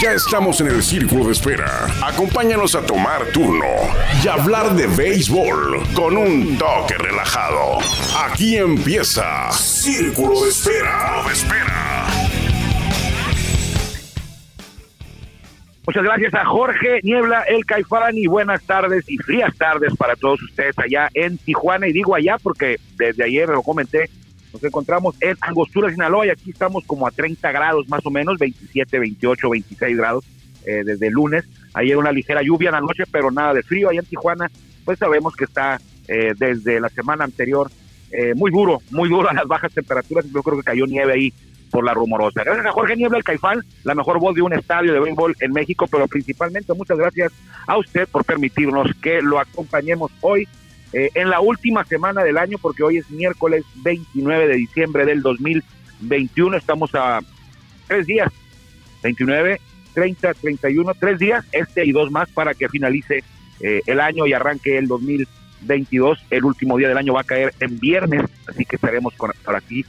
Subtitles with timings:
[0.00, 1.88] Ya estamos en el círculo de espera.
[2.04, 3.66] Acompáñanos a tomar turno
[4.22, 7.78] y hablar de béisbol con un toque relajado.
[8.16, 11.24] Aquí empieza Círculo de Espera.
[11.26, 12.06] De espera.
[15.84, 20.40] Muchas gracias a Jorge Niebla, el Caifán, y buenas tardes y frías tardes para todos
[20.42, 21.88] ustedes allá en Tijuana.
[21.88, 24.08] Y digo allá porque desde ayer lo comenté,
[24.52, 28.38] nos encontramos en Angostura, Sinaloa, y aquí estamos como a 30 grados más o menos,
[28.38, 30.24] 27, 28, 26 grados
[30.64, 31.44] eh, desde el lunes.
[31.74, 33.88] Ayer una ligera lluvia en la noche, pero nada de frío.
[33.88, 34.50] Allá en Tijuana,
[34.84, 37.70] pues sabemos que está eh, desde la semana anterior
[38.10, 40.24] eh, muy duro, muy duro a las bajas temperaturas.
[40.32, 41.32] Yo creo que cayó nieve ahí
[41.70, 42.42] por la rumorosa.
[42.42, 45.52] Gracias a Jorge Niebla, el Caifán, la mejor voz de un estadio de béisbol en
[45.52, 47.32] México, pero principalmente muchas gracias
[47.66, 50.48] a usted por permitirnos que lo acompañemos hoy
[50.92, 55.20] eh, en la última semana del año, porque hoy es miércoles 29 de diciembre del
[55.20, 57.20] 2021, estamos a
[57.86, 58.32] tres días,
[59.02, 59.60] 29,
[59.92, 63.22] 30, 31, tres días, este y dos más para que finalice
[63.60, 66.24] eh, el año y arranque el 2022.
[66.30, 69.56] El último día del año va a caer en viernes, así que estaremos con, por
[69.56, 69.84] aquí.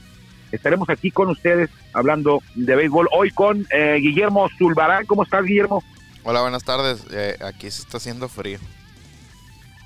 [0.52, 5.06] Estaremos aquí con ustedes hablando de béisbol hoy con eh, Guillermo Zulbarán.
[5.06, 5.82] ¿Cómo estás, Guillermo?
[6.24, 7.06] Hola, buenas tardes.
[7.40, 8.58] aquí se está haciendo frío.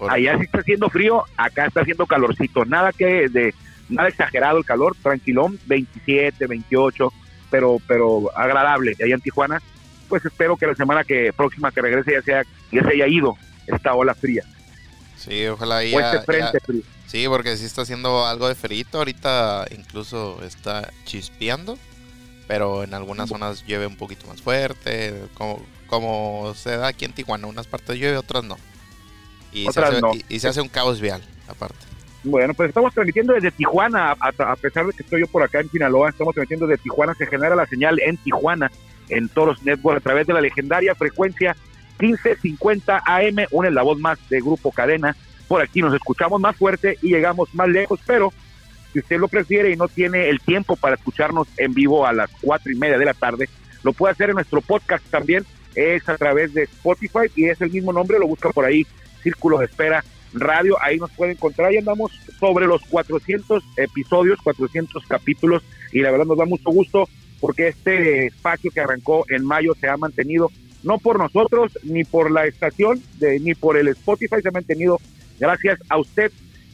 [0.09, 2.65] Allá sí está haciendo frío, acá está haciendo calorcito.
[2.65, 3.55] Nada que de
[3.89, 7.13] nada exagerado el calor, tranquilón, 27, 28,
[7.51, 8.95] pero pero agradable.
[9.03, 9.63] Allá en Tijuana,
[10.09, 13.37] pues espero que la semana que próxima que regrese ya sea ya se haya ido
[13.67, 14.45] esta ola fría.
[15.17, 16.83] Sí, ojalá ya, frente frío.
[17.07, 18.85] Sí, porque sí está haciendo algo de frío.
[18.93, 21.79] Ahorita incluso está chispeando,
[22.49, 27.13] pero en algunas zonas llueve un poquito más fuerte, como, como se da aquí en
[27.13, 27.47] Tijuana.
[27.47, 28.57] Unas partes llueve, otras no.
[29.55, 31.77] Y, se hace, y, se hace un caos vial, aparte.
[32.25, 35.71] Bueno, pues estamos transmitiendo desde Tijuana, a, pesar de que estoy yo por acá en
[35.71, 38.71] Sinaloa, estamos transmitiendo desde Tijuana, se genera la señal en Tijuana,
[39.11, 41.55] en Toros Network, a través de la legendaria frecuencia
[42.01, 45.15] 1550 AM, una es la voz más de Grupo Cadena,
[45.47, 48.33] por aquí nos escuchamos más fuerte y llegamos más lejos, pero
[48.93, 52.31] si usted lo prefiere y no tiene el tiempo para escucharnos en vivo a las
[52.41, 53.49] cuatro y media de la tarde,
[53.83, 57.71] lo puede hacer en nuestro podcast también, es a través de Spotify y es el
[57.71, 58.87] mismo nombre, lo busca por ahí
[59.25, 61.73] Círculos de Espera Radio, ahí nos pueden encontrar.
[61.73, 65.65] Y andamos sobre los 400 episodios, 400 capítulos.
[65.93, 67.09] Y la verdad nos da mucho gusto
[67.41, 70.51] porque este espacio que arrancó en mayo se ha mantenido
[70.85, 75.01] no por nosotros ni por la estación de, ni por el Spotify se ha mantenido
[75.39, 76.31] gracias a usted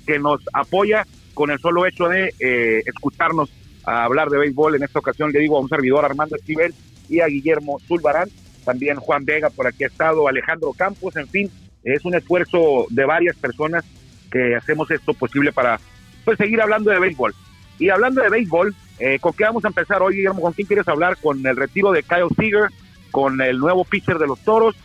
[0.06, 3.50] que nos apoya con el solo hecho de eh, escucharnos
[3.84, 4.74] a hablar de béisbol.
[4.74, 6.74] En esta ocasión le digo a un servidor Armando Esquivel
[7.08, 8.28] y a Guillermo Zulbarán,
[8.64, 11.50] también Juan Vega por aquí ha estado, Alejandro Campos, en fin,
[11.84, 13.84] es un esfuerzo de varias personas
[14.30, 15.80] que hacemos esto posible para
[16.24, 17.34] pues, seguir hablando de béisbol.
[17.78, 20.42] Y hablando de béisbol, eh, ¿con qué vamos a empezar hoy, Guillermo?
[20.42, 21.16] ¿Con quién quieres hablar?
[21.16, 22.68] ¿Con el retiro de Kyle Seager?
[23.10, 24.76] ¿Con el nuevo pitcher de los Toros?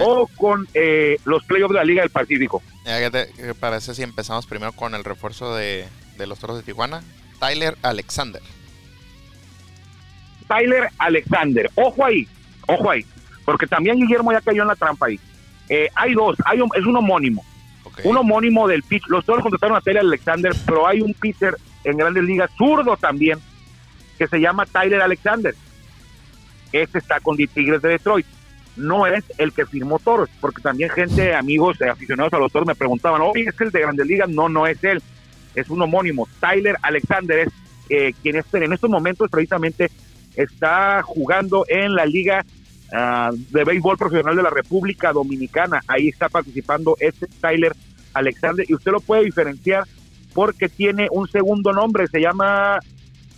[0.00, 2.62] ¿O con eh, los playoffs de la Liga del Pacífico?
[2.84, 5.86] ¿Qué te parece si empezamos primero con el refuerzo de,
[6.16, 7.02] de los Toros de Tijuana?
[7.38, 8.42] Tyler Alexander.
[10.48, 11.70] Tyler Alexander.
[11.74, 12.26] Ojo ahí,
[12.66, 13.04] ojo ahí.
[13.44, 15.20] Porque también Guillermo ya cayó en la trampa ahí.
[15.68, 17.44] Eh, hay dos, hay un, es un homónimo.
[18.02, 19.06] Un homónimo del pitch.
[19.06, 23.38] Los dos contrataron a Tyler Alexander, pero hay un pitcher en Grandes Ligas zurdo también
[24.18, 25.54] que se llama Tyler Alexander.
[26.72, 28.26] Este está con The Tigres de Detroit.
[28.76, 32.66] No es el que firmó Toros, porque también gente, amigos eh, aficionados a los Toros
[32.66, 34.28] me preguntaban, oye, ¿es el de Grandes Ligas?
[34.28, 35.00] No, no es él.
[35.54, 36.28] Es un homónimo.
[36.40, 37.48] Tyler Alexander es
[37.88, 39.90] eh, quien es, en estos momentos precisamente
[40.34, 42.44] está jugando en la Liga
[42.92, 45.80] Ah, de béisbol profesional de la República Dominicana.
[45.88, 47.72] Ahí está participando este Tyler
[48.12, 49.84] Alexander y usted lo puede diferenciar
[50.34, 52.78] porque tiene un segundo nombre, se llama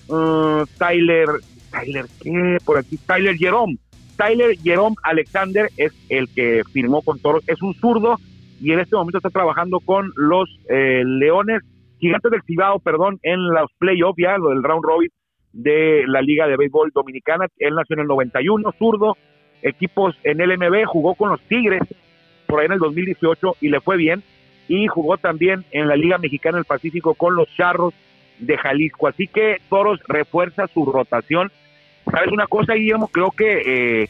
[0.08, 1.28] uh, Tyler,
[1.70, 2.58] Tyler, ¿qué?
[2.64, 3.76] Por aquí, Tyler Jerome.
[4.16, 8.16] Tyler Jerome Alexander es el que firmó con Toros, es un zurdo
[8.60, 11.62] y en este momento está trabajando con los eh, Leones
[11.98, 15.10] Gigantes del Cibao, perdón, en los playoffs ya, lo del round robin
[15.52, 17.46] de la Liga de Béisbol Dominicana.
[17.58, 19.16] Él nació en el 91, zurdo,
[19.68, 21.82] equipos en el MB, jugó con los Tigres
[22.46, 24.22] por ahí en el 2018 y le fue bien.
[24.68, 27.94] Y jugó también en la Liga Mexicana del Pacífico con los Charros
[28.38, 29.08] de Jalisco.
[29.08, 31.52] Así que Toros refuerza su rotación.
[32.10, 33.08] ¿Sabes una cosa, Guillermo?
[33.08, 33.62] Creo que
[34.02, 34.08] eh,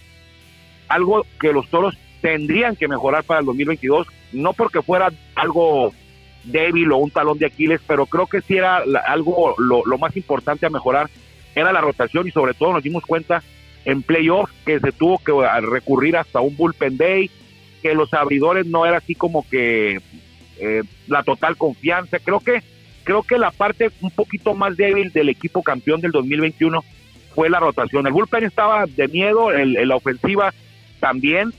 [0.89, 5.93] algo que los Toros tendrían que mejorar para el 2022, no porque fuera algo
[6.45, 10.17] débil o un talón de Aquiles, pero creo que sí era algo lo, lo más
[10.17, 11.09] importante a mejorar,
[11.55, 13.43] era la rotación y sobre todo nos dimos cuenta
[13.87, 17.31] en playoff que se tuvo que recurrir hasta un bullpen day,
[17.81, 20.01] que los abridores no era así como que
[20.59, 22.19] eh, la total confianza.
[22.19, 22.63] Creo que
[23.05, 26.85] creo que la parte un poquito más débil del equipo campeón del 2021
[27.33, 28.07] fue la rotación.
[28.09, 30.53] El bullpen estaba de miedo, en la ofensiva
[30.99, 31.55] también,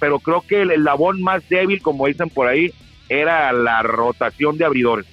[0.00, 2.72] pero creo que el eslabón más débil, como dicen por ahí,
[3.10, 5.04] era la rotación de abridores.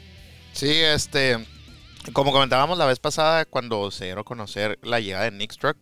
[0.54, 1.38] Sí, este,
[2.14, 5.76] como comentábamos la vez pasada cuando se dio a conocer la llegada de Nick Struck,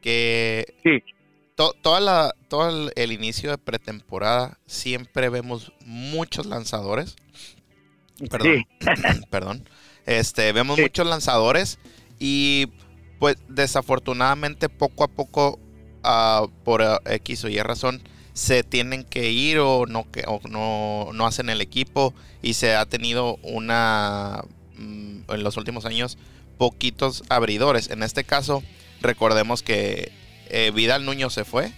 [0.00, 1.02] que sí.
[1.54, 7.16] toda la, todo el, inicio de pretemporada siempre vemos muchos lanzadores.
[8.30, 8.66] Perdón,
[9.30, 9.68] perdón.
[10.06, 11.78] Este, vemos muchos lanzadores
[12.18, 12.66] y
[13.18, 15.60] pues desafortunadamente poco a poco
[16.02, 18.02] ah, por ah, X o Y razón
[18.32, 22.86] se tienen que ir o no que no, no hacen el equipo y se ha
[22.86, 24.44] tenido una
[24.76, 26.18] mm, en los últimos años
[26.56, 27.90] poquitos abridores.
[27.90, 28.62] En este caso,
[29.00, 30.10] recordemos que
[30.50, 31.70] eh, Vidal Nuño se fue.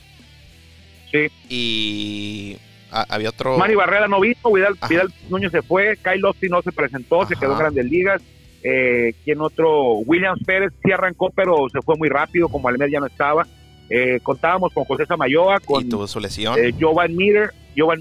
[1.10, 1.28] Sí.
[1.48, 2.56] Y
[2.90, 3.58] había otro.
[3.58, 7.36] Manny Barrera no vino, Vidal, Vidal Nuño se fue, Kyle Austin no se presentó, se
[7.36, 8.22] quedó en Grandes Ligas.
[8.62, 9.94] Eh, ¿Quién otro?
[10.04, 13.46] Williams Pérez sí arrancó, pero se fue muy rápido, como Almer ya no estaba.
[13.88, 16.58] Eh, contábamos con José Samayoa, con ¿Y tuvo su lesión.
[16.58, 18.00] Eh, Jovan Miller, Jovan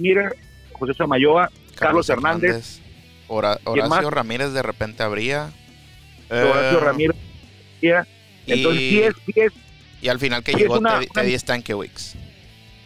[0.74, 2.82] José Samayoa, Carlos, Hernández.
[3.28, 5.52] Horacio Ramírez de repente habría.
[6.30, 7.16] Horacio Ramírez.
[8.50, 9.54] Entonces, y, sí es, sí es,
[10.02, 10.80] Y al final que llegó
[11.14, 12.16] Teddy, Stankiewicz.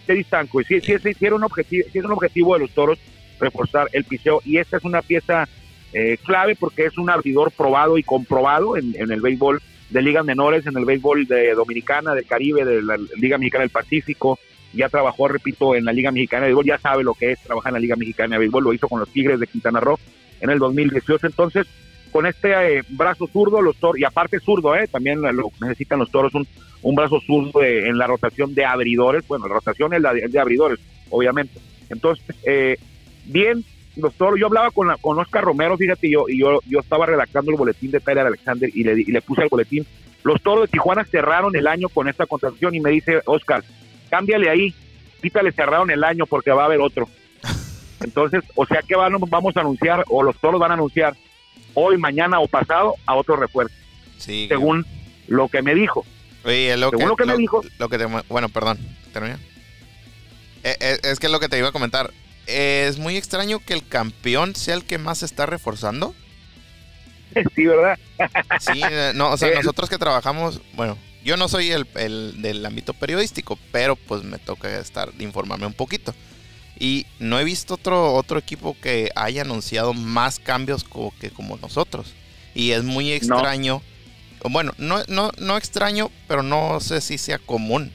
[0.05, 0.67] Teddy Stankiewicz.
[0.67, 2.99] Sí, sí, sí, era un objetivo, es un objetivo de los toros
[3.39, 4.41] reforzar el piseo.
[4.45, 5.47] Y esta es una pieza
[5.93, 10.65] eh, clave porque es un abridor probado y comprobado en, el béisbol de ligas menores,
[10.65, 14.39] en el béisbol de Dominicana, del Caribe, de la Liga Mexicana del Pacífico.
[14.73, 17.69] Ya trabajó, repito, en la Liga Mexicana de Béisbol, ya sabe lo que es trabajar
[17.69, 19.99] en la Liga Mexicana de Béisbol, lo hizo con los Tigres de Quintana Roo
[20.41, 21.27] en el 2018.
[21.27, 21.67] Entonces,
[22.13, 26.11] con este eh, brazo zurdo, los toros, y aparte zurdo, eh, también lo necesitan los
[26.11, 26.47] toros, un,
[26.83, 29.27] un brazo zurdo en la rotación de abridores.
[29.27, 30.79] Bueno, la rotación es la de, abridores,
[31.09, 31.59] obviamente.
[31.89, 32.77] Entonces, eh,
[33.25, 33.65] bien,
[33.95, 37.49] los toros, yo hablaba con, con Oscar Romero, fíjate, yo, y yo, yo estaba redactando
[37.49, 39.83] el boletín de Tyler Alexander y le, y le puse el boletín.
[40.23, 43.63] Los toros de Tijuana cerraron el año con esta contratación y me dice, Oscar,
[44.11, 44.73] cámbiale ahí,
[45.19, 47.09] quítale cerraron el año porque va a haber otro.
[48.01, 51.15] Entonces, o sea que vamos a anunciar, o los toros van a anunciar
[51.73, 53.75] hoy, mañana o pasado a otro refuerzo.
[54.17, 54.85] Sí, según
[55.27, 56.05] lo que me dijo.
[56.45, 57.61] Oye, lo según que, lo que me dijo.
[57.79, 58.77] Lo que bueno, perdón,
[59.11, 59.39] termina.
[60.63, 62.11] Eh, eh, es que es lo que te iba a comentar
[62.47, 66.15] es muy extraño que el campeón sea el que más se está reforzando.
[67.55, 67.97] Sí, ¿verdad?
[68.59, 71.87] sí, eh, no, o sea, nosotros que trabajamos, bueno, yo no soy el,
[72.43, 76.13] del ámbito periodístico, pero pues me toca estar, informarme un poquito.
[76.83, 81.55] Y no he visto otro, otro equipo que haya anunciado más cambios como, que como
[81.55, 82.13] nosotros.
[82.53, 83.81] Y es muy extraño.
[84.49, 87.93] Bueno, no, no, no extraño, pero no sé si sea común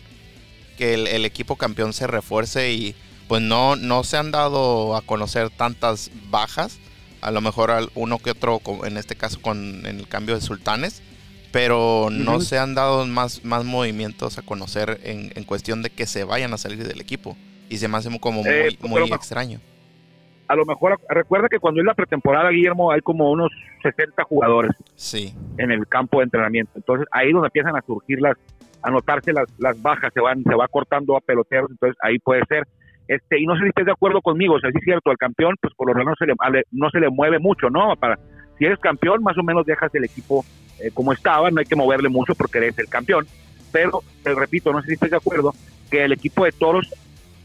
[0.78, 2.94] que el equipo campeón se refuerce y
[3.28, 6.78] pues no, no se han dado a conocer tantas bajas.
[7.20, 11.02] A lo mejor uno que otro, en este caso con en el cambio de sultanes,
[11.52, 16.24] pero no se han dado más, más movimientos a conocer en, cuestión de que se
[16.24, 17.36] vayan a salir del equipo.
[17.68, 19.60] Y se me hace como eh, muy, muy extraño.
[20.46, 24.72] A lo mejor, recuerda que cuando es la pretemporada, Guillermo, hay como unos 60 jugadores
[24.94, 25.34] sí.
[25.58, 26.72] en el campo de entrenamiento.
[26.76, 28.36] Entonces ahí es donde empiezan a surgir las,
[28.82, 32.42] a notarse las, las bajas, se van, se va cortando a peloteros, entonces ahí puede
[32.48, 32.66] ser
[33.08, 35.16] este, y no sé si estés de acuerdo conmigo, o sea, sí es cierto, al
[35.16, 37.96] campeón, pues por lo menos no se le, no se le mueve mucho, ¿no?
[37.96, 38.18] Para,
[38.58, 40.44] si eres campeón, más o menos dejas el equipo
[40.78, 43.26] eh, como estaba, no hay que moverle mucho porque eres el campeón,
[43.72, 45.54] pero te repito, no sé si estás de acuerdo,
[45.90, 46.94] que el equipo de toros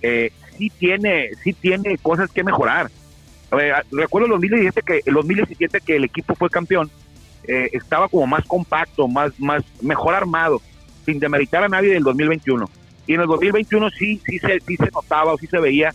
[0.04, 2.92] eh, sí tiene, sí tiene cosas que mejorar.
[3.92, 6.92] recuerdo el 2017 que el 2017 que el equipo fue campeón,
[7.46, 10.62] eh, estaba como más compacto, más, más, mejor armado,
[11.06, 12.70] sin demeritar a nadie del 2021
[13.06, 15.94] y en el 2021 sí, sí, se, sí se notaba o sí se veía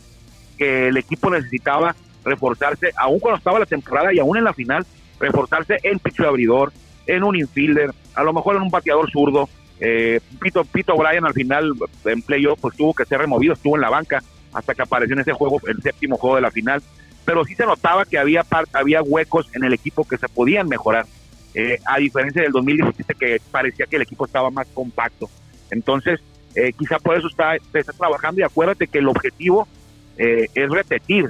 [0.57, 4.85] que el equipo necesitaba reforzarse, aún cuando estaba la temporada y aún en la final,
[5.19, 6.73] reforzarse en picho de abridor,
[7.07, 9.49] en un infielder, a lo mejor en un bateador zurdo.
[9.81, 11.73] Eh, Pito, Pito Bryan al final
[12.05, 15.21] en playoff pues tuvo que ser removido, estuvo en la banca hasta que apareció en
[15.21, 16.83] ese juego, el séptimo juego de la final.
[17.25, 21.07] Pero sí se notaba que había, había huecos en el equipo que se podían mejorar,
[21.55, 25.29] eh, a diferencia del 2017 que parecía que el equipo estaba más compacto.
[25.71, 26.21] Entonces,
[26.55, 29.69] eh, quizá por eso está, está trabajando y acuérdate que el objetivo
[30.17, 31.29] eh, es repetir,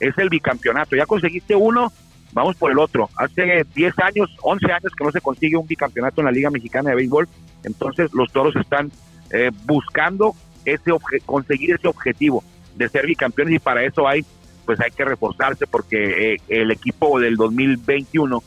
[0.00, 0.96] es el bicampeonato.
[0.96, 1.92] Ya conseguiste uno,
[2.32, 3.08] vamos por el otro.
[3.16, 6.90] Hace 10 años, 11 años que no se consigue un bicampeonato en la Liga Mexicana
[6.90, 7.28] de Béisbol,
[7.64, 8.90] entonces los toros están
[9.30, 10.34] eh, buscando
[10.64, 10.92] ese
[11.24, 12.42] conseguir ese objetivo
[12.74, 14.24] de ser bicampeones y para eso hay
[14.64, 18.42] pues hay que reforzarse porque el equipo del 2021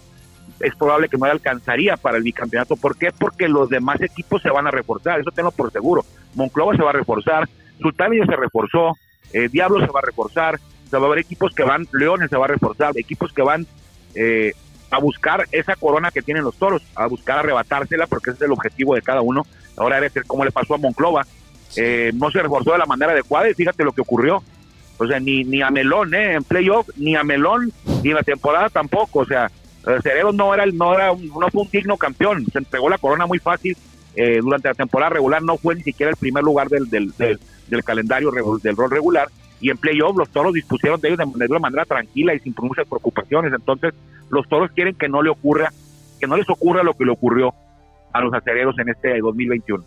[0.59, 2.75] es probable que no alcanzaría para el bicampeonato.
[2.75, 3.11] ¿Por qué?
[3.17, 6.05] Porque los demás equipos se van a reforzar, eso tengo por seguro.
[6.35, 7.47] Monclova se va a reforzar,
[7.81, 8.97] Sultán se reforzó,
[9.33, 12.37] eh, Diablo se va a reforzar, se va a haber equipos que van, Leones se
[12.37, 13.65] va a reforzar, equipos que van
[14.15, 14.53] eh,
[14.91, 18.51] a buscar esa corona que tienen los toros, a buscar arrebatársela, porque ese es el
[18.51, 19.45] objetivo de cada uno.
[19.77, 21.25] Ahora debe ser como le pasó a Monclova,
[21.75, 24.43] eh, no se reforzó de la manera adecuada y fíjate lo que ocurrió.
[24.97, 26.33] O sea, ni, ni a Melón, ¿eh?
[26.33, 27.71] En playoff, ni a Melón,
[28.03, 29.19] ni en la temporada tampoco.
[29.19, 29.49] O sea,
[30.03, 32.45] Cereros no era, no era no fue un digno campeón.
[32.51, 33.77] Se entregó la corona muy fácil
[34.15, 35.41] eh, durante la temporada regular.
[35.41, 38.31] No fue ni siquiera el primer lugar del, del, del, calendario
[38.61, 39.29] del rol regular.
[39.61, 42.55] Y en playoff los toros dispusieron de ellos de, de una manera tranquila y sin
[42.61, 43.51] muchas preocupaciones.
[43.53, 43.93] Entonces,
[44.29, 45.73] los toros quieren que no le ocurra,
[46.19, 47.53] que no les ocurra lo que le ocurrió
[48.13, 49.83] a los acereros en este 2021.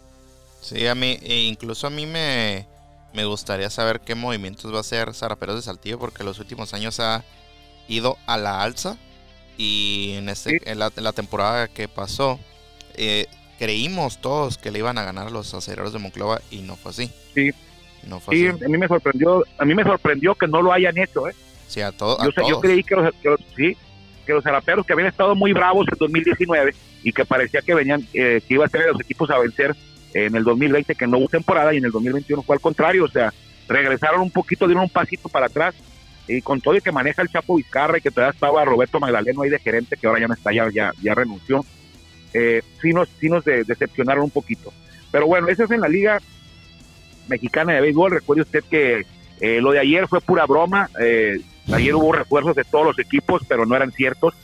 [0.61, 2.67] Sí, a mí, e incluso a mí me,
[3.13, 7.01] me gustaría saber qué movimientos va a hacer Zaraperos de Saltillo, porque los últimos años
[7.01, 7.25] ha
[7.89, 8.97] ido a la alza.
[9.59, 12.41] Y en, este, en, la, temporada que pasó,
[12.95, 13.27] eh,
[13.59, 16.91] creímos todos que le iban a ganar a los acereros de Monclova y no fue
[16.91, 17.11] así.
[17.35, 17.51] Sí.
[18.07, 20.97] No fue sí, a mí me sorprendió, a mí me sorprendió que no lo hayan
[20.99, 21.35] hecho, ¿eh?
[21.69, 23.11] Sí, a, todo, yo, yo creí que los,
[23.57, 23.77] sí,
[24.27, 28.07] que los zaraperos que habían estado muy bravos en 2019 y que parecía que venían,
[28.13, 29.75] eh, que iba a ser los equipos a vencer
[30.15, 33.09] en el 2020 que no hubo temporada y en el 2021 fue al contrario, o
[33.09, 33.33] sea,
[33.69, 35.75] regresaron un poquito, dieron un pasito para atrás
[36.29, 39.43] y con todo el que maneja el Chapo Vizcarra y que todavía estaba Roberto Magdaleno
[39.43, 41.65] ahí de gerente que ahora ya no está, ya, ya, renunció,
[42.35, 44.73] eh, sí nos, sí nos decepcionaron un poquito.
[45.11, 46.21] Pero bueno, eso es en la Liga
[47.29, 48.13] Mexicana de Béisbol.
[48.13, 49.07] Recuerde usted que
[49.41, 50.89] eh, lo de ayer fue pura broma.
[51.01, 51.41] Eh,
[51.73, 54.35] ayer hubo refuerzos de todos los equipos, pero no eran ciertos.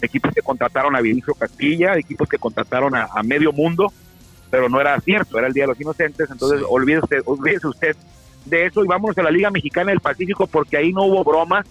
[0.00, 3.92] Equipos que contrataron a Vinicio Castilla, equipos que contrataron a medio mundo
[4.52, 7.96] pero no era cierto, era el Día de los Inocentes, entonces olvídese, olvídese usted
[8.44, 11.64] de eso y vámonos a la Liga Mexicana del Pacífico porque ahí no hubo bromas,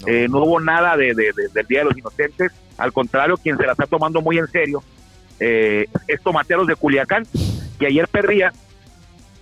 [0.00, 3.64] no, eh, no hubo nada de, del Día de los Inocentes, al contrario, quien se
[3.64, 4.82] la está tomando muy en serio
[5.38, 7.24] eh, es Tomateros de Culiacán,
[7.78, 8.52] que ayer perdía,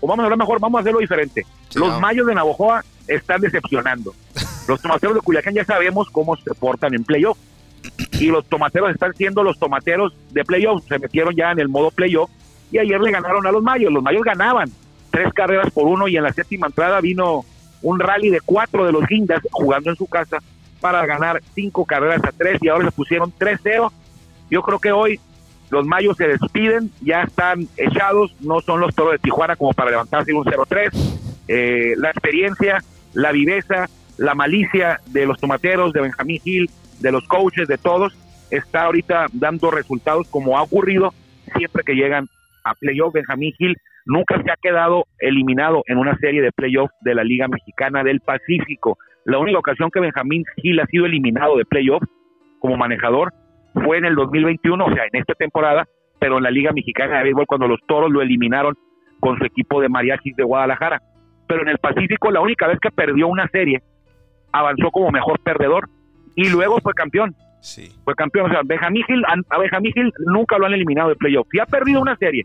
[0.02, 1.47] o vamos a hablar mejor, vamos a hacerlo diferente.
[1.75, 4.12] los mayos de Navojoa están decepcionando.
[4.68, 7.37] Los tomateros de Culiacán ya sabemos cómo se portan en playoff.
[8.12, 10.85] Y los tomateros están siendo los tomateros de playoff.
[10.87, 12.30] Se metieron ya en el modo playoff
[12.71, 13.92] y ayer le ganaron a los Mayos.
[13.92, 14.71] Los Mayos ganaban
[15.11, 17.44] tres carreras por uno y en la séptima entrada vino
[17.82, 20.38] un rally de cuatro de los Guindas jugando en su casa
[20.80, 23.90] para ganar cinco carreras a tres y ahora se pusieron 3-0.
[24.49, 25.21] Yo creo que hoy
[25.73, 29.91] los Mayos se despiden, ya están echados, no son los toros de Tijuana como para
[29.91, 30.91] levantarse un 0-3.
[31.49, 32.83] Eh, la experiencia,
[33.14, 33.88] la viveza,
[34.19, 38.14] la malicia de los tomateros, de Benjamín Gil, de los coaches, de todos,
[38.50, 41.14] está ahorita dando resultados como ha ocurrido
[41.57, 42.29] siempre que llegan
[42.64, 43.14] a playoff.
[43.14, 43.75] Benjamín Gil
[44.05, 48.21] nunca se ha quedado eliminado en una serie de playoff de la Liga Mexicana del
[48.21, 48.99] Pacífico.
[49.25, 52.02] La única ocasión que Benjamín Gil ha sido eliminado de playoff
[52.59, 53.33] como manejador
[53.75, 55.87] fue en el 2021, o sea, en esta temporada,
[56.19, 58.76] pero en la Liga Mexicana de Béisbol cuando los Toros lo eliminaron
[59.21, 61.00] con su equipo de mariachis de Guadalajara.
[61.47, 63.83] Pero en el Pacífico la única vez que perdió una serie
[64.52, 65.88] avanzó como mejor perdedor
[66.35, 67.35] y luego fue campeón.
[67.61, 67.91] Sí.
[68.05, 68.47] Fue campeón.
[68.47, 69.05] O sea, Benjamín
[69.49, 69.93] a Benjamín
[70.26, 71.47] nunca lo han eliminado de playoff.
[71.50, 72.45] Sí ha perdido una serie,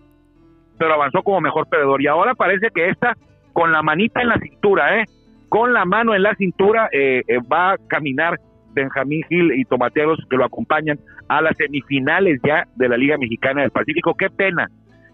[0.78, 2.02] pero avanzó como mejor perdedor.
[2.02, 3.16] Y ahora parece que esta,
[3.54, 5.06] con la manita en la cintura, ¿eh?
[5.50, 8.40] Con la mano en la cintura, eh, eh, va a caminar
[8.82, 13.62] Benjamín Gil y Tomateros que lo acompañan a las semifinales ya de la Liga Mexicana
[13.62, 14.16] del Pacífico.
[14.16, 14.70] Qué pena,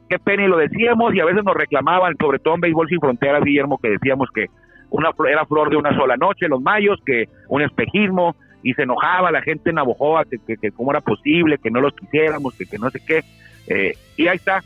[0.09, 0.45] qué pena.
[0.45, 3.79] Y lo decíamos y a veces nos reclamaban, sobre todo en Béisbol Sin Fronteras, Guillermo,
[3.81, 4.47] que decíamos que
[4.89, 9.31] una era flor de una sola noche, los mayos, que un espejismo, y se enojaba
[9.31, 12.89] la gente en Navojoa, que, cómo era posible, que no los quisiéramos, que, que no
[12.89, 13.23] sé qué.
[13.67, 14.63] Eh, y ahí está,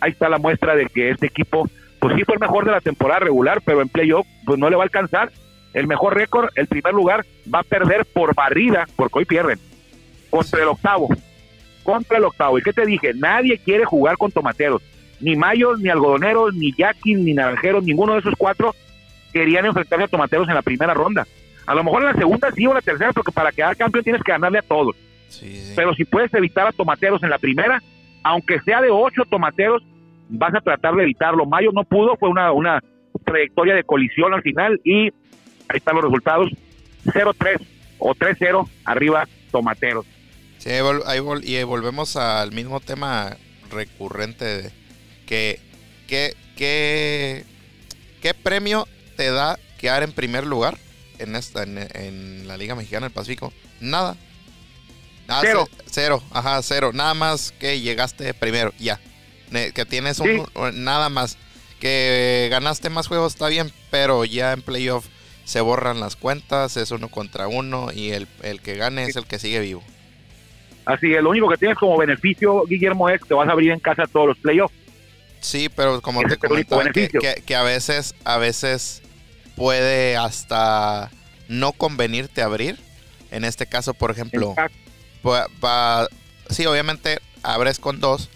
[0.00, 1.68] ahí está la muestra de que este equipo,
[2.00, 4.76] pues sí fue el mejor de la temporada regular, pero en playoff, pues no le
[4.76, 5.30] va a alcanzar.
[5.72, 9.58] El mejor récord, el primer lugar, va a perder por barrida, porque hoy pierden,
[10.30, 11.08] contra el octavo.
[11.82, 12.58] Contra el octavo.
[12.58, 13.12] ¿Y qué te dije?
[13.14, 14.82] Nadie quiere jugar con tomateros.
[15.20, 18.74] Ni mayos, ni algodoneros, ni yaquis, ni naranjeros, ninguno de esos cuatro
[19.32, 21.26] querían enfrentarse a tomateros en la primera ronda.
[21.66, 24.04] A lo mejor en la segunda sí o en la tercera, porque para quedar campeón
[24.04, 24.96] tienes que ganarle a todos.
[25.76, 27.82] Pero si puedes evitar a tomateros en la primera,
[28.22, 29.82] aunque sea de ocho tomateros,
[30.28, 31.46] vas a tratar de evitarlo.
[31.46, 32.82] Mayo no pudo, fue una, una
[33.24, 35.10] trayectoria de colisión al final y
[35.68, 36.50] ahí están los resultados.
[37.04, 37.60] 0-3
[37.98, 40.06] o 3-0 arriba tomateros.
[40.58, 40.70] Sí,
[41.06, 43.36] ahí y volvemos al mismo tema
[43.70, 44.70] recurrente de
[45.26, 45.60] que,
[46.06, 47.44] que, que,
[48.20, 50.76] ¿qué premio te da quedar en primer lugar?
[51.18, 53.52] en esta en, la Liga Mexicana del Pacífico?
[53.80, 54.16] Nada.
[55.40, 55.68] cero.
[55.86, 56.90] Cero, ajá, cero.
[56.94, 59.00] Nada más que llegaste primero, ya.
[59.50, 61.36] Que tienes un, nada más.
[61.80, 65.06] Que ganaste más juegos está bien, pero ya en playoff
[65.48, 69.24] se borran las cuentas, es uno contra uno y el, el que gane es el
[69.24, 69.82] que sigue vivo.
[70.84, 73.70] Así es, lo único que tienes como beneficio, Guillermo, es que te vas a abrir
[73.70, 74.74] en casa todos los playoffs.
[75.40, 77.08] Sí, pero como te comentaba, que,
[77.46, 79.00] que, a veces, a veces
[79.56, 81.10] puede hasta
[81.48, 82.78] no convenirte abrir.
[83.30, 84.54] En este caso, por ejemplo,
[86.50, 88.28] sí, obviamente abres con dos.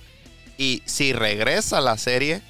[0.56, 2.40] Y si regresa la serie,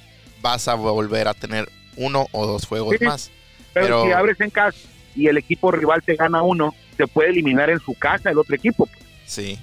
[0.41, 3.29] vas a volver a tener uno o dos juegos más.
[3.73, 4.77] Pero, si abres en casa
[5.15, 8.55] y el equipo rival te gana uno, te puede eliminar en su casa el otro
[8.55, 8.87] equipo.
[9.25, 9.57] Sí.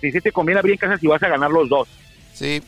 [0.00, 1.88] Si sí te conviene abrir en casa si vas a ganar los dos.
[2.32, 2.62] Sí,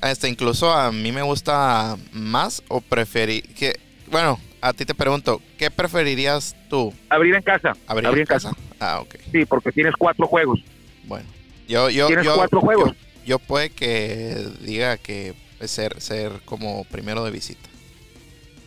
[0.00, 3.74] hasta, incluso a mí me gusta más o preferir que,
[4.12, 6.94] bueno, a ti te pregunto, ¿qué preferirías tú?
[7.08, 7.72] Abrir en casa.
[7.88, 8.52] Abrir, en casa.
[8.78, 9.16] Ah, ok.
[9.32, 10.60] Sí, porque tienes cuatro juegos.
[11.02, 11.26] Bueno,
[11.66, 12.92] yo, yo, ¿Tienes cuatro juegos?
[13.26, 17.67] Yo, puede que diga que ser, ser como primero de visita.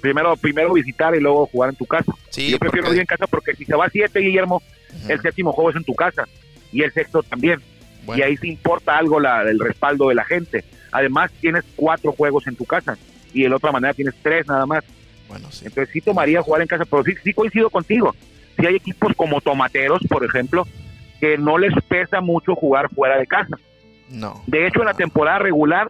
[0.01, 2.11] Primero, primero visitar y luego jugar en tu casa.
[2.29, 4.61] Sí, yo prefiero abrir en casa porque si se va a siete, Guillermo,
[5.07, 6.27] el séptimo juego es en tu casa
[6.71, 7.61] y el sexto también.
[8.15, 10.63] Y ahí sí importa algo la, el respaldo de la gente.
[10.91, 12.97] Además, tienes cuatro juegos en tu casa
[13.33, 14.83] y de la otra manera tienes tres nada más.
[15.29, 15.65] Bueno, sí.
[15.65, 18.15] Entonces sí tomaría jugar en casa, pero sí, sí coincido contigo.
[18.59, 20.67] Si hay equipos como Tomateros, por ejemplo,
[21.19, 23.57] que no les pesa mucho jugar fuera de casa.
[24.09, 24.43] No.
[24.47, 25.89] De hecho, en la temporada regular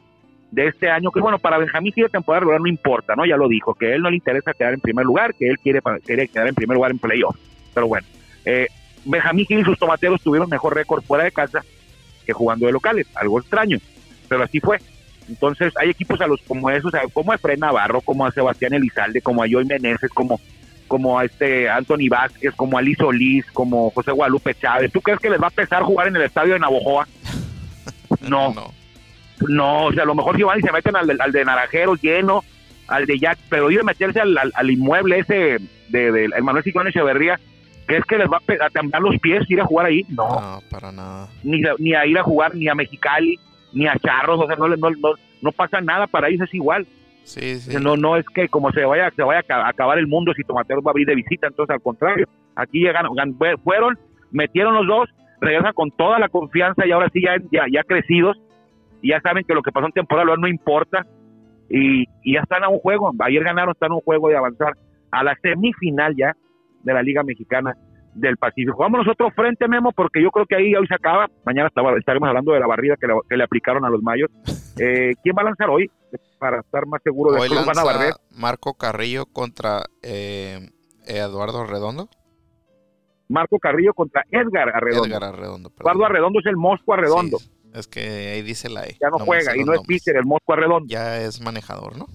[0.51, 3.25] de este año, que bueno, para Benjamín la temporada regular no importa, ¿no?
[3.25, 5.57] Ya lo dijo, que a él no le interesa quedar en primer lugar, que él
[5.57, 7.35] quiere, quiere quedar en primer lugar en playoff.
[7.73, 8.05] Pero bueno,
[8.45, 8.67] eh,
[9.05, 11.63] Benjamín Gil y sus tomateros tuvieron mejor récord fuera de casa
[12.25, 13.77] que jugando de locales, algo extraño,
[14.27, 14.77] pero así fue.
[15.29, 19.21] Entonces hay equipos a los como esos, como a Fred Navarro, como a Sebastián Elizalde,
[19.21, 20.41] como a Joy Meneses, como,
[20.87, 24.91] como a este Anthony Vázquez, como a Liz Solís, como José Guadalupe Chávez.
[24.91, 27.07] ¿Tú crees que les va a pesar jugar en el estadio de Navojoa?
[28.19, 28.53] No.
[28.53, 28.80] no.
[29.41, 32.43] O sea, a lo mejor si van y se meten al, al de Naranjero lleno,
[32.87, 35.57] al de Jack, pero ir a meterse al, al, inmueble ese
[35.89, 37.39] de, de, Manuel Ciclón Echeverría,
[37.85, 40.05] ¿Crees que les va a, temblar los pies ir a jugar ahí?
[40.07, 40.29] No.
[40.29, 41.27] No, para nada.
[41.43, 43.37] Ni, ni a ir a jugar ni a Mexicali,
[43.73, 46.87] ni a Charros, o sea, no, no, no, no pasa nada, para ellos es igual.
[47.23, 47.77] Sí, sí.
[47.81, 50.83] No, no es que como se vaya, se vaya a acabar el mundo si Tomateros
[50.85, 53.13] va a abrir de visita, entonces al contrario, aquí llegaron,
[53.63, 53.97] fueron,
[54.31, 58.37] metieron los dos, regresan con toda la confianza y ahora sí ya, ya, ya crecidos,
[59.09, 61.05] ya saben que lo que pasó en temporada no importa,
[61.69, 64.73] y, y ya están a un juego, ayer ganaron, están a un juego de avanzar
[65.11, 66.35] a la semifinal ya,
[66.83, 67.75] de la Liga Mexicana
[68.13, 68.77] del Pacífico.
[68.77, 71.29] Vamos nosotros frente, Memo, porque yo creo que ahí hoy se acaba.
[71.45, 74.29] Mañana estaremos hablando de la barrida que le, aplicaron a los mayos.
[74.79, 75.91] Eh, ¿Quién va a lanzar hoy?
[76.39, 78.13] Para estar más seguro de que van a barrer.
[78.31, 80.69] Marco Carrillo contra eh,
[81.05, 82.07] Eduardo Arredondo.
[83.27, 85.07] Marco Carrillo contra Edgar Arredondo.
[85.07, 85.71] Edgar Arredondo.
[85.77, 87.37] Eduardo Arredondo es el Mosco Arredondo.
[87.73, 88.97] Es que ahí dice la E.
[89.01, 90.87] Ya no, juega y no es Peter, el Mosco Arredondo.
[90.87, 92.07] Ya es manejador, ¿no?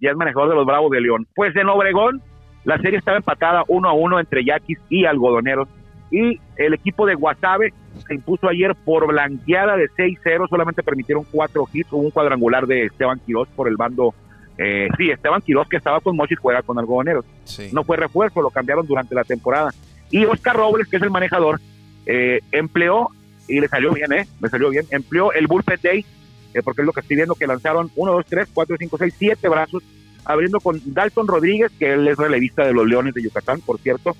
[0.00, 1.26] Ya es manejador de los Bravos de León.
[1.34, 2.22] Pues en Obregón
[2.64, 5.68] la serie estaba empatada uno a uno entre Yaquis y Algodoneros.
[6.10, 7.72] Y el equipo de Guasave
[8.06, 10.48] se impuso ayer por blanqueada de 6-0.
[10.48, 11.92] Solamente permitieron cuatro hits.
[11.92, 14.14] Hubo un cuadrangular de Esteban Quiroz por el bando.
[14.56, 17.24] Eh, sí, Esteban Quiroz, que estaba con Mochis, juega con Algodoneros.
[17.72, 19.70] No fue refuerzo, lo cambiaron durante la temporada.
[20.10, 21.60] Y Oscar Robles, que es el manejador,
[22.06, 23.10] eh, empleó,
[23.48, 24.28] y le salió bien, ¿eh?
[24.40, 26.04] Le salió bien, empleó el Bullpen Day,
[26.54, 29.14] eh, porque es lo que estoy viendo, que lanzaron 1, 2, 3, 4, 5, 6,
[29.18, 29.82] 7 brazos
[30.28, 34.14] abriendo con Dalton Rodríguez, que él es relevista de los Leones de Yucatán, por cierto.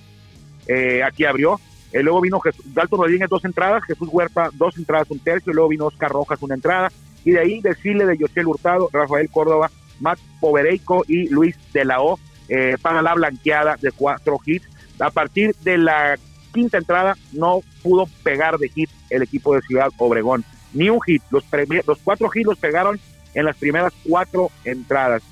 [0.67, 1.61] Eh, aquí abrió.
[1.93, 5.87] Eh, luego vino Dalton Rodríguez dos entradas, Jesús Huerta dos entradas, un tercio, luego vino
[5.87, 6.91] Oscar Rojas una entrada,
[7.25, 12.01] y de ahí desfile de José Hurtado, Rafael Córdoba, Matt Povereico y Luis de la
[12.01, 14.67] O eh, para la blanqueada de cuatro hits.
[14.99, 16.19] A partir de la
[16.53, 20.45] quinta entrada no pudo pegar de hit el equipo de Ciudad Obregón.
[20.73, 21.23] Ni un hit.
[21.31, 21.45] Los,
[21.87, 23.01] los cuatro hits los pegaron
[23.35, 25.23] en las primeras cuatro entradas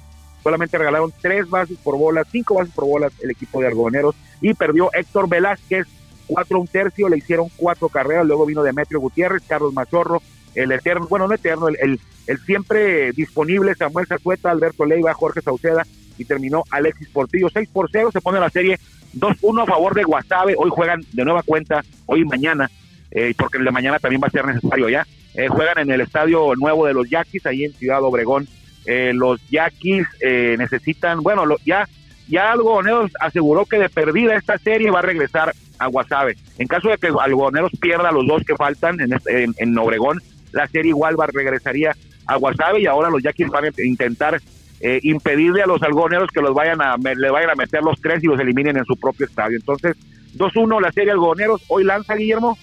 [0.46, 4.55] solamente regalaron tres bases por bolas, cinco bases por bolas el equipo de Argoneros y
[4.55, 5.88] perdió Héctor Velázquez,
[6.29, 10.22] cuatro un tercio, le hicieron cuatro carreras, luego vino Demetrio Gutiérrez, Carlos Mazorro,
[10.55, 11.98] el eterno, bueno, no eterno, el,
[12.29, 15.85] el, siempre disponible Samuel Zazueta, Alberto Leiva, Jorge Sauceda
[16.18, 18.79] y terminó Alexis Portillo, 6 por 0, se pone la serie
[19.14, 22.70] 2-1 a favor de Guasave, hoy juegan de nueva cuenta, hoy y mañana,
[23.11, 26.00] eh, porque el de mañana también va a ser necesario ya, eh, juegan en el
[26.00, 28.48] estadio nuevo de los Yaquis, ahí en Ciudad Obregón,
[28.87, 31.88] eh, los Yaquis eh, necesitan, bueno, ya,
[32.29, 36.37] ya Algodoneros aseguró que de perdida esta serie va a regresar a Guasave.
[36.59, 40.66] En caso de que Algodoneros pierda los dos que faltan en, este, en, Obregón, la
[40.68, 41.94] serie igual va, regresaría
[42.26, 44.40] a Guasave y ahora los Yaquis van a intentar
[44.80, 48.22] eh, impedirle a los algodoneros que los vayan a le vayan a meter los tres
[48.22, 49.56] y los eliminen en su propio estadio.
[49.56, 49.96] Entonces,
[50.34, 51.62] 2-1 la serie algodoneros.
[51.68, 52.58] Hoy lanza Guillermo.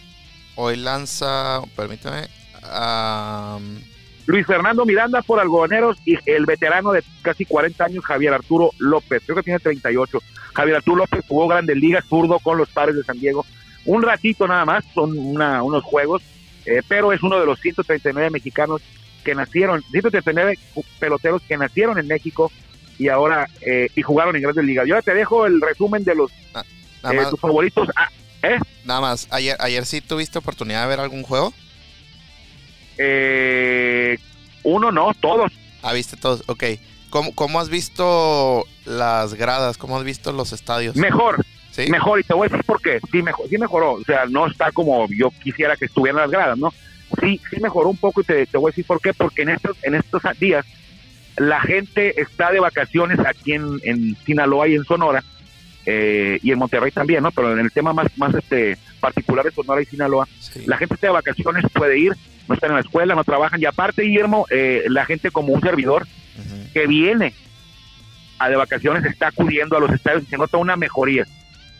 [0.55, 2.27] Hoy lanza, permítame,
[4.25, 9.21] Luis Fernando Miranda por Algodoneros y el veterano de casi 40 años, Javier Arturo López.
[9.25, 10.19] Creo que tiene 38.
[10.53, 13.45] Javier Arturo López jugó Grandes Ligas, zurdo con los padres de San Diego.
[13.85, 16.21] Un ratito nada más, son unos juegos,
[16.65, 18.81] eh, pero es uno de los 139 mexicanos
[19.23, 20.57] que nacieron, 139
[20.99, 22.51] peloteros que nacieron en México
[22.99, 24.87] y ahora eh, y jugaron en Grandes Ligas.
[24.87, 26.63] Yo te dejo el resumen de los ah,
[27.11, 27.87] eh, tus favoritos.
[27.95, 28.09] Ah,
[28.83, 31.53] nada más, ayer, ayer sí tuviste oportunidad de ver algún juego.
[32.97, 34.17] Eh,
[34.63, 35.51] uno no, todos.
[35.81, 36.63] Ah, viste todos, ok.
[37.09, 39.77] ¿cómo, ¿cómo, has visto las gradas?
[39.77, 40.95] ¿Cómo has visto los estadios?
[40.95, 41.87] Mejor, ¿Sí?
[41.89, 42.99] mejor, y te voy a decir por qué.
[43.11, 46.57] Sí, mejor, sí mejoró, o sea, no está como yo quisiera que estuvieran las gradas,
[46.57, 46.73] ¿no?
[47.19, 49.49] Sí, sí mejoró un poco y te, te voy a decir por qué, porque en
[49.49, 50.65] estos, en estos días
[51.37, 55.23] la gente está de vacaciones aquí en, en Sinaloa y en Sonora,
[55.85, 57.31] eh, y en Monterrey también, ¿no?
[57.31, 60.27] Pero en el tema más, más este, particular de Sonora y Sinaloa,
[60.65, 62.13] la gente está de vacaciones, puede ir,
[62.47, 65.61] no están en la escuela, no trabajan, y aparte, Guillermo, eh, la gente como un
[65.61, 66.07] servidor
[66.73, 67.33] que viene
[68.39, 71.25] a de vacaciones está acudiendo a los estadios y se nota una mejoría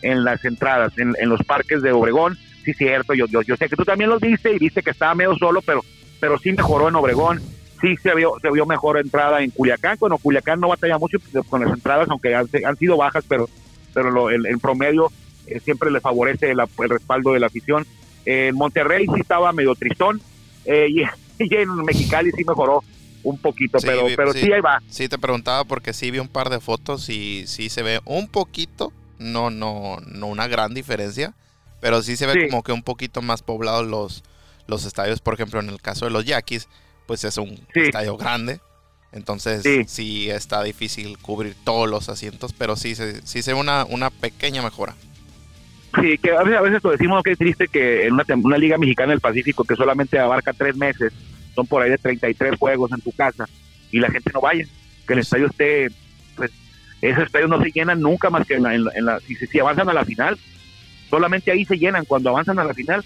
[0.02, 3.76] en las entradas, en, los parques de Obregón, sí cierto, yo, yo, yo sé que
[3.76, 5.82] tú también los viste y viste que estaba medio solo, pero,
[6.20, 7.40] pero sí mejoró en Obregón,
[7.80, 11.62] sí se vio, se vio mejor entrada en Culiacán, bueno, Culiacán no batalla mucho con
[11.62, 13.48] las entradas, aunque han, han sido bajas, pero
[13.94, 15.10] pero el, promedio
[15.46, 17.86] eh, siempre le favorece el, respaldo de la afición.
[18.26, 20.20] en Monterrey sí estaba medio tristón
[20.66, 21.02] eh, y,
[21.54, 22.82] en Mexicali sí mejoró
[23.22, 24.82] un poquito, pero, pero sí, ahí va.
[24.86, 28.28] Sí, te preguntaba porque sí vi un par de fotos y sí se ve un
[28.28, 31.32] poquito, no, no, no una gran diferencia,
[31.84, 34.24] pero sí se ve como que un poquito más poblados los,
[34.66, 36.66] los estadios, por ejemplo, en el caso de los Yaquis,
[37.04, 38.60] pues es un estadio grande,
[39.12, 40.30] entonces sí.
[40.30, 44.94] está difícil cubrir todos los asientos, pero sí, sí se ve una, una pequeña mejora.
[46.00, 48.56] Sí, que a veces, a veces lo decimos que es triste que en una, una,
[48.56, 51.12] liga mexicana del Pacífico que solamente abarca tres meses,
[51.54, 53.44] son por ahí de 33 juegos en tu casa
[53.92, 54.64] y la gente no vaya,
[55.06, 55.88] que el estadio esté,
[56.34, 56.50] pues
[57.02, 59.90] esos estadios no se llenan nunca más que en la, en la, si, si, avanzan
[59.90, 60.38] a la final,
[61.08, 63.04] solamente ahí se llenan, cuando avanzan a la final,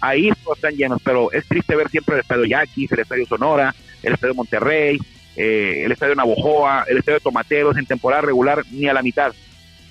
[0.00, 4.14] ahí están llenos, pero es triste ver siempre el estadio Yaquis, el estadio Sonora, el
[4.14, 4.98] estadio Monterrey,
[5.36, 9.32] eh, el estadio Navojoa, el estadio Tomateros en temporada regular ni a la mitad,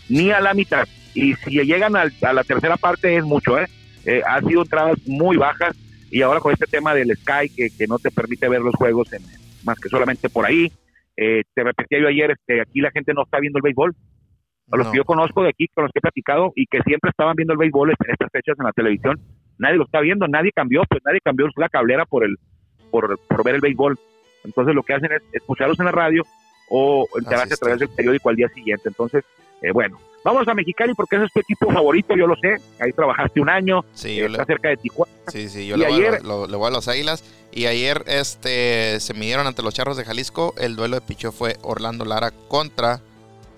[0.10, 0.88] ni a la mitad.
[1.14, 3.68] Y si llegan a, la tercera parte es mucho, ¿eh?
[4.06, 4.22] ¿eh?
[4.28, 5.76] Han sido entradas muy bajas
[6.12, 9.12] y ahora con este tema del Sky que, que no te permite ver los juegos
[9.14, 9.24] en,
[9.64, 10.72] más que solamente por ahí.
[11.18, 13.96] Eh, te repetía yo ayer, este, aquí la gente no está viendo el béisbol.
[14.72, 17.12] A los que yo conozco de aquí, con los que he platicado y que siempre
[17.12, 19.20] estaban viendo el béisbol en estas fechas en la televisión,
[19.60, 22.38] nadie lo está viendo, nadie cambió, pues nadie cambió la cablera por el
[22.90, 23.98] por, por ver el béisbol.
[24.44, 26.24] Entonces lo que hacen es escucharlos en la radio
[26.70, 28.90] o enterarse a través del periódico al día siguiente.
[28.90, 29.24] Entonces,
[29.62, 32.58] eh, bueno, vamos a Mexicali porque ese es tu equipo favorito, yo lo sé.
[32.80, 35.12] Ahí trabajaste un año, sí, está cerca de Tijuana.
[35.28, 37.24] Sí, sí, yo le, voy a, voy a los Águilas.
[37.52, 40.54] Y ayer este se midieron ante los Charros de Jalisco.
[40.58, 43.00] El duelo de pichó fue Orlando Lara contra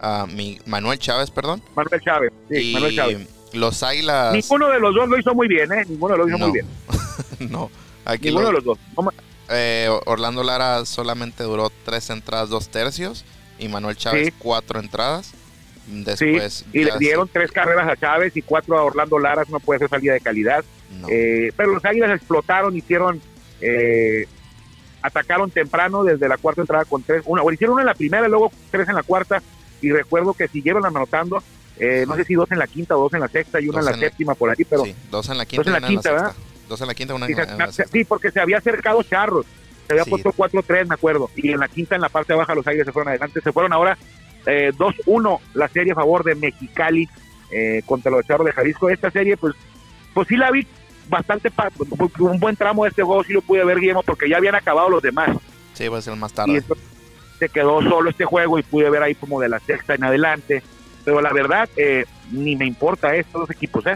[0.01, 1.61] uh, mi Manuel Chávez, perdón.
[1.75, 3.27] Manuel Chávez, sí, Manuel Chávez.
[3.53, 4.33] Los Águilas.
[4.33, 5.83] Ninguno de los dos lo hizo muy bien, ¿eh?
[5.87, 6.65] Ninguno de los hizo muy bien.
[7.51, 7.71] no.
[8.05, 8.77] Aquí Ninguno de los dos.
[9.49, 13.25] Eh, Orlando Lara solamente duró tres entradas, dos tercios.
[13.59, 15.33] Y Manuel Chávez, cuatro entradas.
[15.87, 19.43] Después, y le dieron tres carreras a Chávez y cuatro a Orlando Lara.
[19.49, 20.63] no puede ser salida de calidad.
[21.09, 23.21] Eh, pero los Águilas explotaron, hicieron.
[23.61, 24.27] Eh,
[25.01, 27.23] atacaron temprano desde la cuarta entrada con tres.
[27.25, 29.41] Una, o hicieron una en la primera, y luego tres en la cuarta.
[29.81, 31.43] Y recuerdo que siguieron anotando.
[32.07, 33.85] no sé si dos en la quinta o dos en la sexta y una en
[33.85, 34.83] la, séptima por ahí, pero.
[35.11, 36.35] dos en la quinta, dos en la quinta, ¿verdad?
[36.67, 39.45] Dos en la quinta, una en la, Sí, porque se había acercado Charros.
[39.87, 41.29] Se había puesto 4-3, me acuerdo.
[41.35, 43.39] Y en la quinta, en la parte baja, los Aires se fueron adelante.
[43.39, 43.97] Se fueron ahora
[44.45, 47.07] eh, 2-1 la serie a favor de Mexicali
[47.51, 48.89] eh, contra los Charros de Jalisco.
[48.89, 49.55] Esta serie, pues,
[50.13, 50.67] pues sí la vi
[51.09, 51.49] bastante,
[52.19, 54.89] un buen tramo de este juego sí lo pude ver, Guillermo, porque ya habían acabado
[54.89, 55.29] los demás.
[55.73, 56.53] Sí, va a ser más tarde.
[56.53, 56.57] Y
[57.39, 60.63] se quedó solo este juego y pude ver ahí como de la sexta en adelante.
[61.05, 63.93] Pero la verdad, eh, ni me importa estos dos equipos, ¿eh?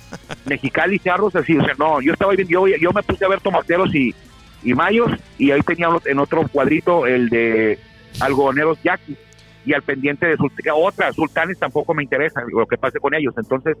[0.46, 3.40] Mexicali, Charros, así, o sea, no, yo estaba viendo, yo, yo me puse a ver
[3.40, 4.14] tomateros y,
[4.62, 7.78] y mayos, y ahí tenía en otro cuadrito el de
[8.20, 9.18] algodoneros yaquis,
[9.66, 10.36] y al pendiente de
[10.72, 13.76] otras, sultanes tampoco me interesa lo que pase con ellos, entonces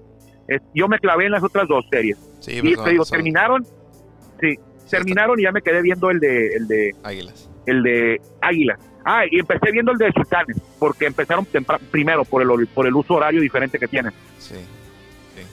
[0.74, 2.18] yo me clavé en las otras dos series.
[2.46, 3.64] y te digo, terminaron,
[4.40, 4.58] sí,
[4.90, 7.50] terminaron y ya me quedé viendo el de, el de Águilas.
[7.66, 8.78] El de Águilas.
[9.04, 11.46] Ah, y empecé viendo el de Sultanes, porque empezaron
[11.90, 14.12] primero por el, por el uso horario diferente que tienen.
[14.38, 14.56] Sí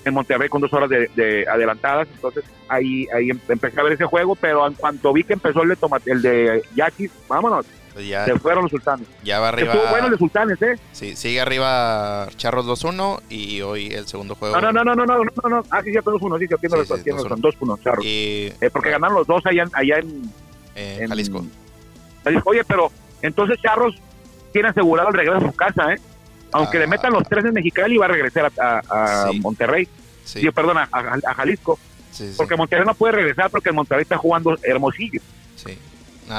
[0.06, 4.06] en Monterrey con dos horas de, adelantadas, entonces ahí, ahí em, empecé a ver ese
[4.06, 8.08] juego, pero en cuanto vi que empezó el de, tomate, el de Yaquis, vámonos, pues
[8.08, 9.08] se fueron los sultanes.
[9.24, 9.74] Ya va arriba.
[9.74, 10.80] Estuvo bueno los sultanes, ¿eh?
[10.94, 14.60] Sí, sigue arriba Charros 2-1 y hoy el segundo juego.
[14.60, 16.94] No, no, no, no, no, no, no, ah, sí, ya 2-1, sí, sí, tiene sí,
[17.04, 18.06] sí, 2-1, Charros.
[18.06, 20.32] Y, eh, porque ganaron los dos allá, allá en,
[20.76, 21.46] en, Jalisco.
[22.46, 23.96] Oye, pero entonces Charros
[24.52, 25.98] tiene asegurado el regreso a su casa, ¿eh?
[26.52, 29.88] aunque le metan los tres en Mexicali, va a regresar a, Monterrey.
[30.24, 30.50] Sí.
[30.52, 31.80] perdón, a, Jalisco.
[32.38, 35.22] porque Monterrey no puede regresar porque el Monterrey está jugando Hermosillo.
[35.56, 35.78] Sí.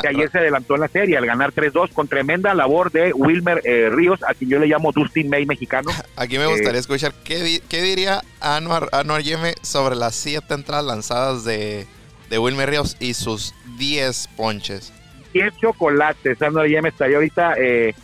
[0.00, 3.60] que ayer se adelantó en la serie al ganar 3-2 con tremenda labor de Wilmer
[3.64, 5.90] eh, Ríos, a quien yo le llamo Dustin May mexicano.
[6.16, 10.84] Aquí me gustaría eh, escuchar qué, qué diría Anuar, Anuar Yeme sobre las siete entradas
[10.84, 11.86] lanzadas de,
[12.30, 14.92] de Wilmer Ríos y sus 10 ponches.
[15.32, 16.38] 10 chocolates.
[16.38, 17.94] Sandra ya me estaría ahorita, eh,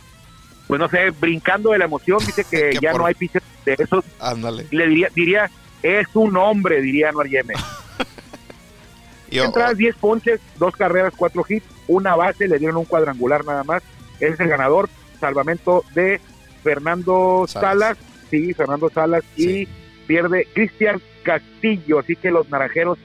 [0.67, 2.19] pues no sé, brincando de la emoción.
[2.19, 4.05] Dice que ya no hay pitchers de esos.
[4.19, 4.65] Ándale.
[4.71, 5.51] Le diría, diría,
[5.83, 7.53] es un hombre, diría Anuar Yeme.
[9.31, 13.83] Entradas 10 ponches, dos carreras, cuatro hits, una base, le dieron un cuadrangular nada más.
[14.19, 14.89] es el ganador,
[15.19, 16.19] salvamento de
[16.63, 17.97] Fernando Salas,
[18.29, 19.67] sí, Fernando Salas, y
[20.07, 21.99] pierde Cristian Castillo.
[21.99, 22.97] Así que los naranjeros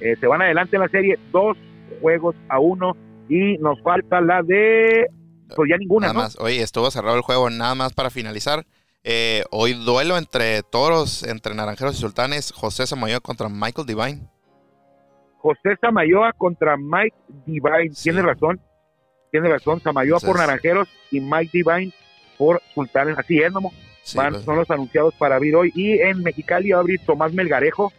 [0.00, 1.56] eh, se van adelante en la serie, dos
[2.00, 2.96] juegos a uno,
[3.28, 5.06] y nos falta la de.
[5.54, 6.38] Pues ya ninguna, nada Más.
[6.40, 8.66] Oye, estuvo cerrado el juego, nada más para finalizar.
[9.04, 12.52] Eh, hoy duelo entre toros, entre naranjeros y sultanes.
[12.52, 14.28] José Samayoa contra Michael Divine.
[15.38, 17.90] José Samayoa contra Mike Divine.
[18.02, 18.60] Tiene razón.
[19.30, 19.80] Tiene razón.
[19.80, 21.92] Samayoa por naranjeros y Mike Divine
[22.36, 23.18] por sultanes.
[23.18, 23.60] Así es, ¿no?
[23.60, 23.72] Pues.
[24.44, 25.72] Son los anunciados para abrir hoy.
[25.74, 27.92] Y en Mexicali va a abrir Tomás Melgarejo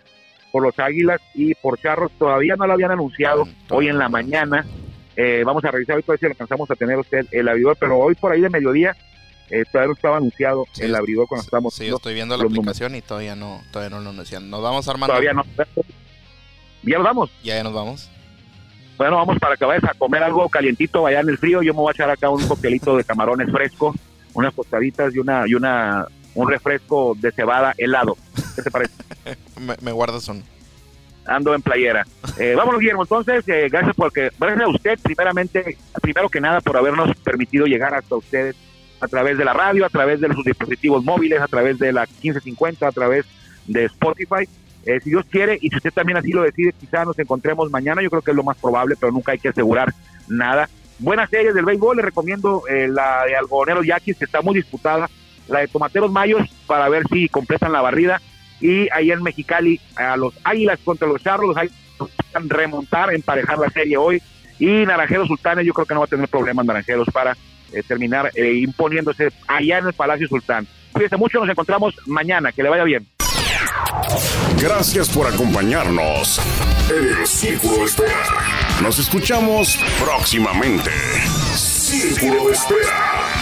[0.51, 2.11] por los Águilas y por Charros.
[2.17, 4.65] Todavía no lo habían anunciado hoy en la mañana.
[5.21, 8.31] Eh, vamos a revisar hoy si alcanzamos a tener usted el abridor, pero hoy por
[8.31, 8.95] ahí de mediodía
[9.49, 11.73] eh, todavía no estaba anunciado el abridor cuando estamos.
[11.73, 14.49] Sí, yo estoy viendo la aplicación y todavía no, todavía no lo anuncian.
[14.49, 15.11] Nos vamos armando.
[15.11, 15.43] Todavía no.
[16.83, 17.31] ¿Ya nos vamos?
[17.43, 18.09] Ya, ya nos vamos.
[18.97, 21.61] Bueno, vamos para que vayas a comer algo calientito allá en el frío.
[21.63, 23.93] Yo me voy a echar acá un coctelito de camarones fresco,
[24.33, 28.15] unas tostaditas y una y una un refresco de cebada helado.
[28.55, 28.93] ¿Qué te parece?
[29.59, 30.45] me, me guardas un
[31.29, 32.05] ando en playera.
[32.39, 33.01] Eh, vámonos, Guillermo.
[33.01, 37.93] Entonces, eh, gracias porque, gracias a usted, primeramente, primero que nada, por habernos permitido llegar
[37.93, 38.55] hasta ustedes
[39.01, 42.05] a través de la radio, a través de sus dispositivos móviles, a través de la
[42.05, 43.25] 1550, a través
[43.67, 44.47] de Spotify.
[44.85, 48.01] Eh, si Dios quiere, y si usted también así lo decide, quizá nos encontremos mañana.
[48.01, 49.93] Yo creo que es lo más probable, pero nunca hay que asegurar
[50.29, 50.69] nada.
[50.99, 55.09] Buenas series del béisbol, le recomiendo eh, la de Algodoneros Yaquis, que está muy disputada,
[55.49, 58.21] la de Tomateros Mayos, para ver si completan la barrida
[58.61, 61.79] y ahí en Mexicali a los Águilas contra los Charros, los Águilas
[62.47, 64.21] remontar, emparejar la serie hoy
[64.59, 67.35] y Naranjeros Sultanes yo creo que no va a tener problemas Naranjeros para
[67.71, 70.67] eh, terminar eh, imponiéndose allá en el Palacio Sultán.
[70.91, 73.07] Cuídense mucho, nos encontramos mañana, que le vaya bien.
[74.61, 76.41] Gracias por acompañarnos
[76.89, 78.23] en el Círculo de Espera.
[78.81, 80.91] Nos escuchamos próximamente.
[81.53, 83.38] Círculo de Espera.